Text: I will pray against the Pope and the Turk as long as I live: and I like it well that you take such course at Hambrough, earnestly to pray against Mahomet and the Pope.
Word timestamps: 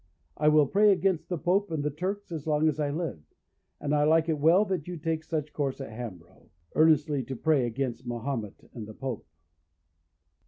I 0.35 0.47
will 0.47 0.65
pray 0.65 0.91
against 0.91 1.29
the 1.29 1.37
Pope 1.37 1.69
and 1.69 1.83
the 1.83 1.91
Turk 1.91 2.31
as 2.31 2.47
long 2.47 2.67
as 2.67 2.79
I 2.79 2.89
live: 2.89 3.21
and 3.79 3.93
I 3.93 4.03
like 4.03 4.29
it 4.29 4.39
well 4.39 4.65
that 4.65 4.87
you 4.87 4.97
take 4.97 5.23
such 5.23 5.53
course 5.53 5.79
at 5.79 5.91
Hambrough, 5.91 6.49
earnestly 6.73 7.21
to 7.25 7.35
pray 7.35 7.67
against 7.67 8.07
Mahomet 8.07 8.67
and 8.73 8.87
the 8.87 8.95
Pope. 8.95 9.27